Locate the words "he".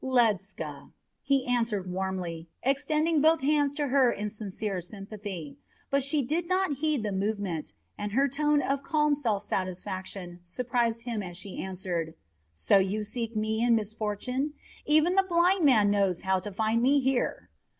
1.21-1.45